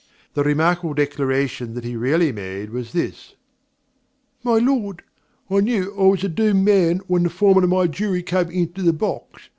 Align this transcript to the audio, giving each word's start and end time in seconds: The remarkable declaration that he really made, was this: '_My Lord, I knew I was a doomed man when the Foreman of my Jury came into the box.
The 0.33 0.41
remarkable 0.43 0.95
declaration 0.95 1.75
that 1.75 1.83
he 1.83 1.95
really 1.95 2.31
made, 2.31 2.71
was 2.71 2.91
this: 2.91 3.35
'_My 4.43 4.59
Lord, 4.65 5.03
I 5.47 5.59
knew 5.59 5.93
I 5.95 6.07
was 6.07 6.23
a 6.23 6.27
doomed 6.27 6.65
man 6.65 7.01
when 7.05 7.21
the 7.21 7.29
Foreman 7.29 7.65
of 7.65 7.69
my 7.69 7.85
Jury 7.85 8.23
came 8.23 8.49
into 8.49 8.81
the 8.81 8.93
box. 8.93 9.49